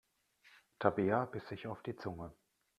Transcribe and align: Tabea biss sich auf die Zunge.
Tabea 0.79 1.25
biss 1.27 1.47
sich 1.47 1.67
auf 1.67 1.83
die 1.83 1.95
Zunge. 1.95 2.33